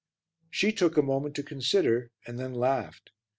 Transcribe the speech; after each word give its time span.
She 0.49 0.71
took 0.71 0.97
a 0.97 1.03
moment 1.03 1.35
to 1.35 1.43
consider, 1.43 2.09
and 2.25 2.39
then 2.39 2.55
laughed. 2.55 3.11